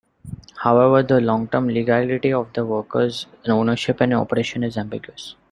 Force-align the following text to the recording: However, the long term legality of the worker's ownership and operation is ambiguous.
However, 0.63 1.03
the 1.03 1.21
long 1.21 1.47
term 1.47 1.69
legality 1.69 2.33
of 2.33 2.51
the 2.53 2.65
worker's 2.65 3.27
ownership 3.47 4.01
and 4.01 4.15
operation 4.15 4.63
is 4.63 4.75
ambiguous. 4.75 5.35